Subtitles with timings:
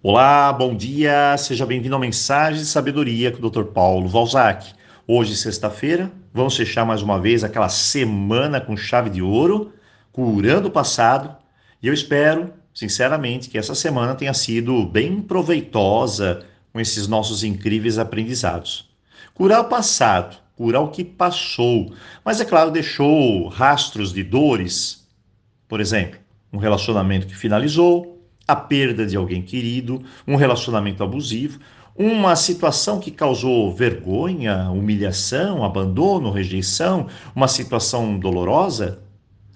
[0.00, 3.64] Olá, bom dia, seja bem-vindo ao Mensagem de Sabedoria com o Dr.
[3.64, 4.72] Paulo Valzac.
[5.08, 9.72] Hoje, sexta-feira, vamos fechar mais uma vez aquela semana com chave de ouro,
[10.12, 11.36] curando o passado,
[11.82, 17.98] e eu espero, sinceramente, que essa semana tenha sido bem proveitosa com esses nossos incríveis
[17.98, 18.88] aprendizados.
[19.34, 21.92] Curar o passado, curar o que passou,
[22.24, 25.08] mas é claro, deixou rastros de dores,
[25.66, 26.20] por exemplo,
[26.52, 28.17] um relacionamento que finalizou,
[28.48, 31.60] a perda de alguém querido, um relacionamento abusivo,
[31.94, 39.00] uma situação que causou vergonha, humilhação, abandono, rejeição, uma situação dolorosa,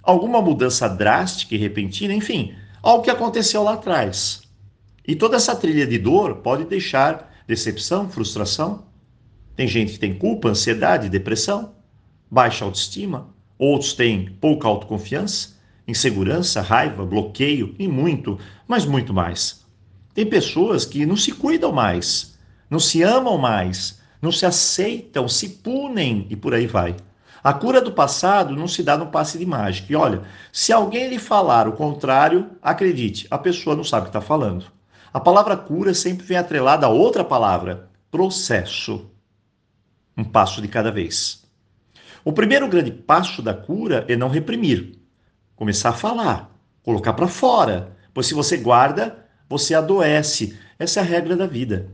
[0.03, 4.43] alguma mudança drástica e repentina, enfim, algo que aconteceu lá atrás.
[5.07, 8.85] E toda essa trilha de dor pode deixar decepção, frustração.
[9.57, 11.73] Tem gente que tem culpa, ansiedade, depressão,
[12.31, 19.65] baixa autoestima, outros têm pouca autoconfiança, insegurança, raiva, bloqueio e muito, mas muito mais.
[20.15, 22.39] Tem pessoas que não se cuidam mais,
[22.71, 26.95] não se amam mais, não se aceitam, se punem e por aí vai.
[27.43, 29.93] A cura do passado não se dá no passe de mágica.
[29.93, 34.17] E olha, se alguém lhe falar o contrário, acredite, a pessoa não sabe o que
[34.17, 34.67] está falando.
[35.13, 39.11] A palavra cura sempre vem atrelada a outra palavra, processo.
[40.17, 41.43] Um passo de cada vez.
[42.25, 45.02] O primeiro grande passo da cura é não reprimir,
[45.63, 47.97] começar a falar, colocar para fora.
[48.13, 50.59] Pois se você guarda, você adoece.
[50.77, 51.89] Essa é a regra da vida.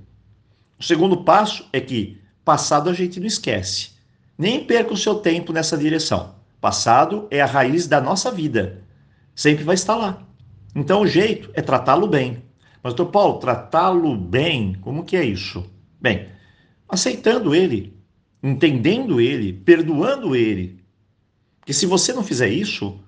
[0.78, 3.90] O segundo passo é que passado a gente não esquece.
[4.38, 6.34] Nem perca o seu tempo nessa direção.
[6.62, 8.82] Passado é a raiz da nossa vida.
[9.34, 10.22] Sempre vai estar lá.
[10.74, 12.42] Então o jeito é tratá-lo bem.
[12.82, 15.70] Mas, doutor Paulo, tratá-lo bem, como que é isso?
[16.00, 16.28] Bem,
[16.88, 17.94] aceitando ele,
[18.42, 20.82] entendendo ele, perdoando ele.
[21.60, 22.98] Porque se você não fizer isso,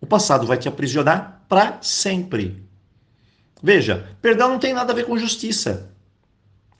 [0.00, 2.64] o passado vai te aprisionar para sempre.
[3.62, 5.90] Veja, perdão não tem nada a ver com justiça,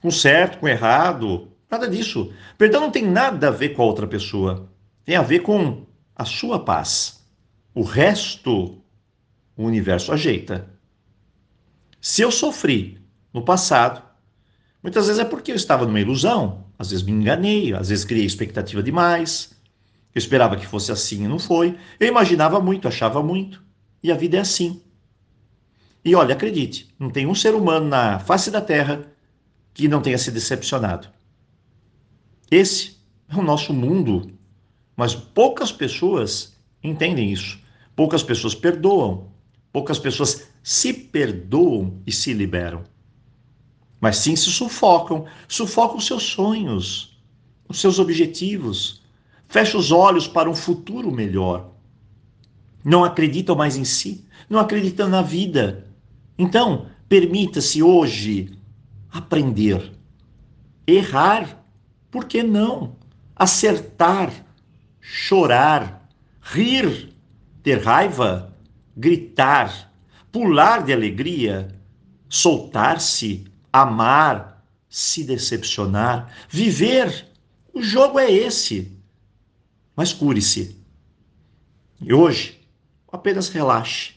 [0.01, 2.33] com certo, com errado, nada disso.
[2.59, 4.69] Perdão não tem nada a ver com a outra pessoa,
[5.05, 7.25] tem a ver com a sua paz.
[7.75, 8.79] O resto,
[9.57, 10.69] o universo ajeita.
[12.01, 13.01] Se eu sofri
[13.33, 14.03] no passado,
[14.83, 18.27] muitas vezes é porque eu estava numa ilusão, às vezes me enganei, às vezes criei
[18.27, 19.54] expectativa demais,
[20.15, 21.77] eu esperava que fosse assim e não foi.
[21.99, 23.63] Eu imaginava muito, achava muito.
[24.03, 24.81] E a vida é assim.
[26.05, 29.11] E olha, acredite, não tem um ser humano na face da Terra
[29.73, 31.09] que não tenha se decepcionado.
[32.51, 32.99] Esse
[33.29, 34.31] é o nosso mundo.
[34.97, 37.59] Mas poucas pessoas entendem isso.
[37.97, 39.33] Poucas pessoas perdoam.
[39.73, 42.85] Poucas pessoas se perdoam e se liberam.
[44.01, 45.25] Mas sim se sufocam.
[45.49, 47.19] Sufocam os seus sonhos,
[47.69, 49.03] os seus objetivos,
[49.55, 51.71] fecha os olhos para um futuro melhor.
[52.85, 55.87] Não acreditam mais em si, não acreditam na vida.
[56.37, 58.59] Então, permita-se hoje
[59.13, 59.93] aprender,
[60.85, 61.65] errar,
[62.11, 62.97] por que não?
[63.37, 64.33] Acertar,
[65.01, 66.05] chorar,
[66.43, 67.15] rir,
[67.63, 68.53] ter raiva,
[68.97, 69.93] gritar,
[70.33, 71.69] pular de alegria,
[72.29, 77.29] soltar-se, amar, se decepcionar, viver.
[77.73, 79.04] O jogo é esse
[79.97, 80.77] mas cure-se.
[82.01, 82.61] E hoje,
[83.11, 84.15] apenas relaxe.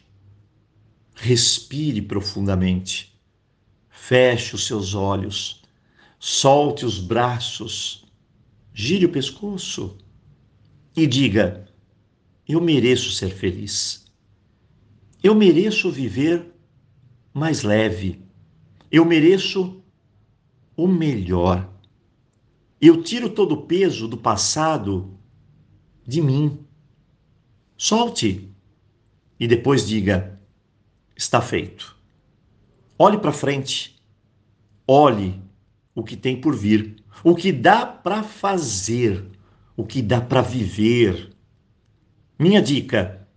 [1.14, 3.18] Respire profundamente.
[3.90, 5.64] Feche os seus olhos.
[6.20, 8.06] Solte os braços.
[8.74, 9.98] Gire o pescoço.
[10.96, 11.68] E diga:
[12.48, 14.06] Eu mereço ser feliz.
[15.24, 16.54] Eu mereço viver
[17.34, 18.22] mais leve.
[18.92, 19.84] Eu mereço
[20.76, 21.70] o melhor.
[22.80, 25.18] Eu tiro todo o peso do passado
[26.08, 26.66] de mim.
[27.78, 28.50] Solte
[29.38, 30.40] e depois diga:
[31.16, 31.96] está feito.
[32.98, 33.96] Olhe para frente.
[34.88, 35.42] Olhe
[35.94, 39.26] o que tem por vir, o que dá para fazer,
[39.76, 41.32] o que dá para viver.
[42.40, 43.28] Minha dica: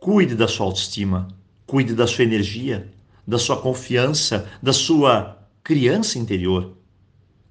[0.00, 1.28] cuide da sua autoestima,
[1.66, 2.90] cuide da sua energia,
[3.24, 6.76] da sua confiança, da sua criança interior.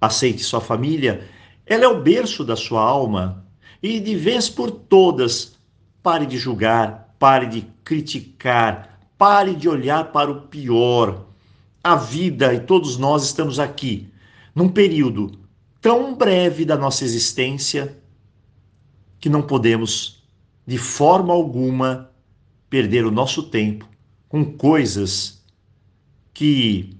[0.01, 1.27] Aceite sua família,
[1.65, 3.46] ela é o berço da sua alma,
[3.81, 5.55] e de vez por todas,
[6.01, 11.25] pare de julgar, pare de criticar, pare de olhar para o pior.
[11.83, 14.07] A vida e todos nós estamos aqui
[14.53, 15.39] num período
[15.81, 17.97] tão breve da nossa existência
[19.19, 20.23] que não podemos,
[20.65, 22.09] de forma alguma,
[22.69, 23.87] perder o nosso tempo
[24.27, 25.41] com coisas
[26.33, 26.97] que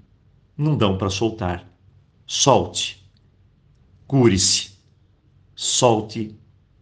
[0.58, 1.68] não dão para soltar.
[2.26, 3.06] Solte,
[4.08, 4.72] cure-se,
[5.56, 6.36] solte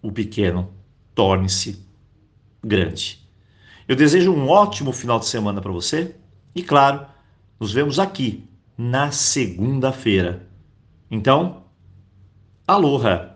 [0.05, 0.71] o pequeno
[1.15, 1.83] torne-se
[2.63, 3.27] grande.
[3.87, 6.15] Eu desejo um ótimo final de semana para você
[6.53, 7.07] e, claro,
[7.59, 8.47] nos vemos aqui
[8.77, 10.47] na segunda-feira.
[11.09, 11.63] Então,
[12.67, 13.34] aloha!